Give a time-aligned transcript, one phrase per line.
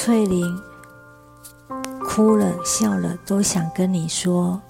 [0.00, 0.62] 翠玲
[2.04, 4.62] 哭了笑了，都想跟你说。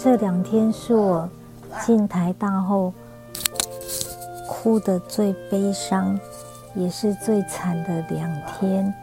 [0.00, 1.28] 这两天是我
[1.84, 2.92] 进台大后
[4.46, 6.16] 哭的最悲伤，
[6.76, 8.94] 也是最惨的两天。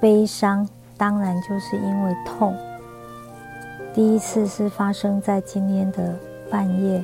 [0.00, 0.66] 悲伤
[0.96, 2.56] 当然就是因为痛。
[3.92, 6.14] 第一次是发生在今天的
[6.48, 7.02] 半夜，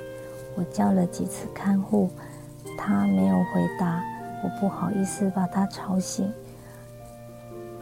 [0.55, 2.09] 我叫了几次看护，
[2.79, 4.01] 他没有回答，
[4.45, 6.33] 我不好意思把他吵醒，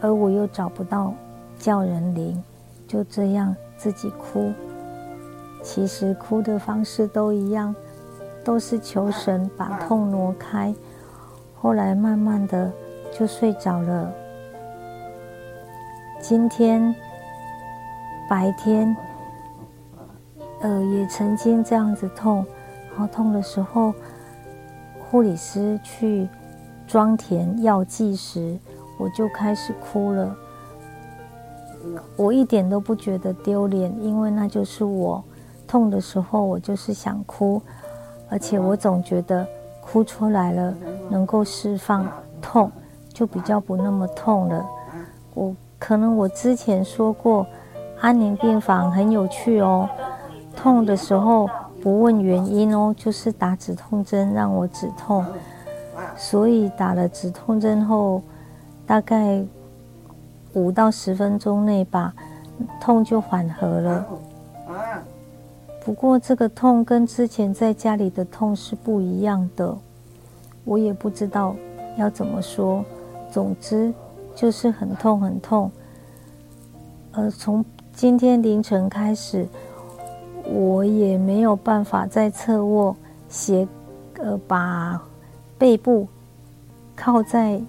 [0.01, 1.13] 而我又找不到
[1.59, 2.43] 叫人铃，
[2.87, 4.51] 就这样自己哭。
[5.61, 7.73] 其实哭的方式都一样，
[8.43, 10.73] 都是求神把痛挪开。
[11.55, 12.71] 后来慢慢的
[13.11, 14.11] 就睡着了。
[16.19, 16.93] 今天
[18.29, 18.95] 白天，
[20.61, 22.45] 呃，也曾经这样子痛，
[22.89, 23.93] 然后痛的时候，
[24.99, 26.27] 护理师去
[26.87, 28.57] 装填药剂时，
[28.99, 30.35] 我就开始哭了。
[32.15, 35.23] 我一点都不觉得丢脸，因为那就是我。
[35.71, 37.61] 痛的时候，我就是想哭，
[38.29, 39.47] 而且我总觉得
[39.79, 40.73] 哭出来了
[41.09, 42.05] 能够释放
[42.41, 42.69] 痛，
[43.13, 44.65] 就比较不那么痛了。
[45.33, 47.47] 我可能我之前说过，
[48.01, 49.87] 安宁病房很有趣哦，
[50.57, 51.49] 痛的时候
[51.81, 55.23] 不问原因哦，就是打止痛针让我止痛，
[56.17, 58.21] 所以打了止痛针后，
[58.85, 59.41] 大概
[60.51, 62.13] 五到十分钟内吧，
[62.81, 64.05] 痛就缓和了。
[65.83, 69.75] 不过这个痛跟之前在家里的痛是不一样的，
[70.63, 71.55] 我也不知道
[71.97, 72.85] 要怎么说。
[73.31, 73.91] 总之
[74.35, 75.71] 就是很痛很痛。
[77.13, 79.47] 呃，从今天凌晨开始，
[80.45, 82.95] 我也没有办法再侧卧，
[83.27, 83.67] 斜
[84.19, 85.01] 呃把
[85.57, 86.07] 背部
[86.95, 87.59] 靠在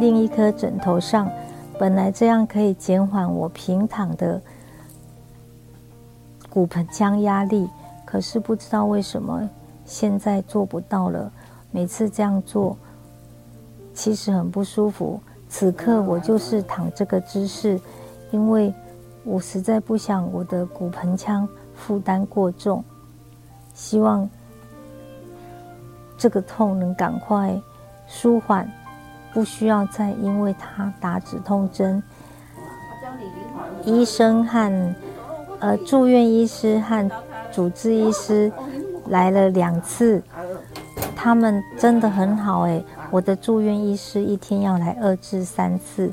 [0.00, 1.30] 另一颗枕头上。
[1.78, 4.40] 本来这样可以减缓我平躺的。
[6.54, 7.68] 骨盆腔压力，
[8.04, 9.50] 可是不知道为什么
[9.84, 11.28] 现在做不到了。
[11.72, 12.76] 每次这样做，
[13.92, 15.20] 其实很不舒服。
[15.48, 17.80] 此刻我就是躺这个姿势，
[18.30, 18.72] 因为
[19.24, 22.84] 我实在不想我的骨盆腔负担过重。
[23.74, 24.30] 希望
[26.16, 27.60] 这个痛能赶快
[28.06, 28.70] 舒缓，
[29.32, 32.00] 不需要再因为它打止痛针。
[33.84, 34.94] 医生和。
[35.64, 37.10] 呃，住院医师和
[37.50, 38.52] 主治医师
[39.06, 40.22] 来了两次，
[41.16, 42.84] 他们真的很好哎。
[43.10, 46.12] 我的住院医师一天要来二至三次，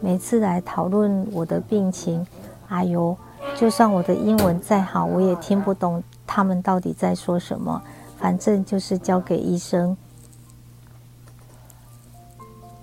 [0.00, 2.24] 每次来讨论我的病情。
[2.68, 3.16] 哎呦，
[3.56, 7.82] 就算我的英文再好，我也听不懂他们到底在说什么。
[8.16, 9.96] 反正就是交给医生。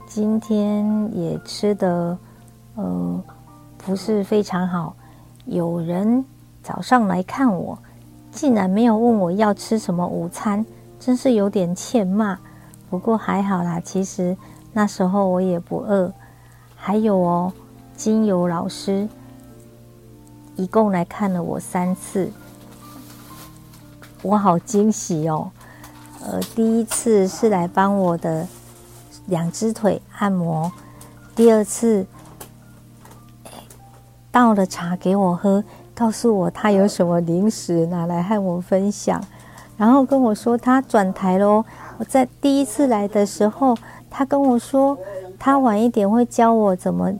[0.05, 2.17] 今天也吃的，
[2.75, 3.23] 呃，
[3.77, 4.93] 不是非常好。
[5.45, 6.25] 有人
[6.63, 7.77] 早上来看我，
[8.31, 10.65] 竟然没有问我要吃什么午餐，
[10.99, 12.39] 真是有点欠骂。
[12.89, 14.35] 不过还好啦，其实
[14.73, 16.11] 那时候我也不饿。
[16.75, 17.53] 还有哦，
[17.95, 19.07] 精油老师
[20.55, 22.31] 一共来看了我三次，
[24.23, 25.51] 我好惊喜哦。
[26.21, 28.47] 呃，第一次是来帮我的
[29.27, 30.71] 两只腿按摩，
[31.35, 32.07] 第二次。
[34.35, 35.63] 倒了茶给我喝，
[35.95, 39.23] 告诉我他有什么零食拿来和我分享，
[39.77, 41.63] 然后跟我说他转台喽。
[41.97, 43.77] 我在第一次来的时候，
[44.09, 44.97] 他跟我说
[45.39, 47.13] 他晚一点会教我怎么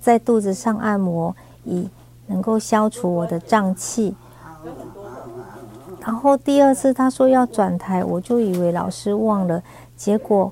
[0.00, 1.86] 在肚子上按摩，以
[2.28, 4.14] 能够消除我的胀气。
[6.00, 9.62] 然后第二次他说要转台，我就以为老师忘了，
[9.94, 10.50] 结果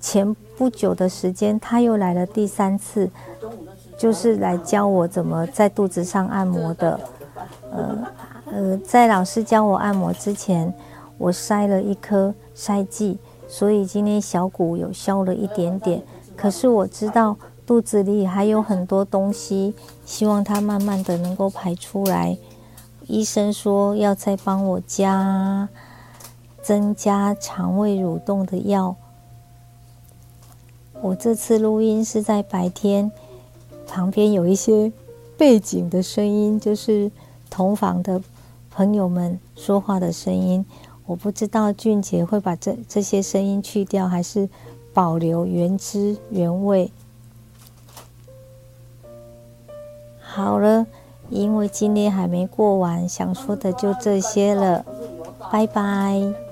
[0.00, 3.08] 前不久的时间他又来了第三次。
[4.00, 6.98] 就是来教我怎么在肚子上按摩的，
[7.70, 7.98] 呃
[8.46, 10.72] 呃，在老师教我按摩之前，
[11.18, 16.02] 我塞了一颗塞剂，所以今天小骨有消了一点点。
[16.34, 17.36] 可是我知道
[17.66, 19.74] 肚子里还有很多东西，
[20.06, 22.38] 希望它慢慢的能够排出来。
[23.06, 25.68] 医生说要再帮我加
[26.62, 28.96] 增加肠胃蠕动的药，
[31.02, 33.12] 我这次录音是在白天，
[33.90, 34.92] 旁边有一些
[35.36, 37.10] 背景的声音，就是
[37.50, 38.22] 同房的
[38.70, 40.64] 朋友们说话的声音。
[41.06, 44.48] 我不知道俊杰会把这这些声音去掉，还是
[44.94, 46.88] 保留原汁原味。
[50.20, 50.86] 好了，
[51.28, 54.84] 因为今天还没过完，想说的就这些了，
[55.50, 56.49] 拜拜。